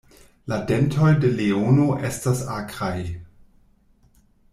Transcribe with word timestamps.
La 0.51 0.55
dentoj 0.69 1.09
de 1.25 1.29
leono 1.39 1.85
estas 2.09 2.41
akraj. 2.55 2.95